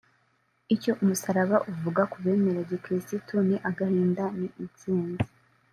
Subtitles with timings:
[0.75, 5.27] icyo umusaraba uvuga ku bemera gikirisitu si agahinda ni intsinzi